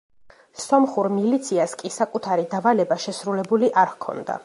სომხურ 0.61 1.09
მილიციას 1.17 1.77
კი 1.83 1.93
საკუთარი 1.99 2.49
დავალება 2.57 3.01
შესრულებული 3.07 3.75
არ 3.85 3.97
ჰქონდა. 3.97 4.39